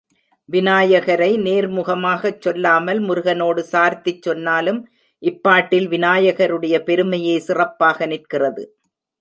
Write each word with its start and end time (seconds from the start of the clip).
விநாயகரை 0.49 1.37
நேர்முகமாகச் 1.37 2.39
சொல்லாமல் 2.41 3.01
முருகனோடு 3.01 3.63
சார்த்திச் 3.71 4.21
சொன்னாலும் 4.21 4.81
இப்பாட்டில் 5.23 5.87
விநாயகருடைய 5.87 6.77
பெருமையே 6.83 7.39
சிறப்பாக 7.39 8.05
நிற்கிறது. 8.05 8.65